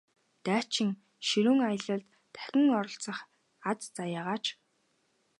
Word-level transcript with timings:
Дайчин 0.45 0.89
ширүүн 1.27 1.59
аялалд 1.69 2.07
дахин 2.35 2.65
оролцох 2.77 3.19
аз 3.69 3.79
заяагаач! 3.97 4.45